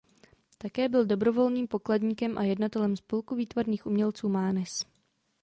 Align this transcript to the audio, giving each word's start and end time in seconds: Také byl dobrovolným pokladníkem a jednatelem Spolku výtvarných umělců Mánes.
Také 0.57 0.89
byl 0.89 1.05
dobrovolným 1.05 1.67
pokladníkem 1.67 2.37
a 2.37 2.43
jednatelem 2.43 2.97
Spolku 2.97 3.35
výtvarných 3.35 3.85
umělců 3.85 4.29
Mánes. 4.29 4.85